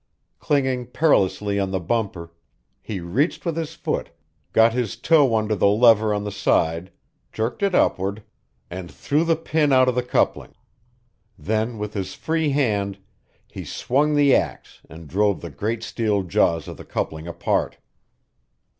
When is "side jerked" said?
6.31-7.61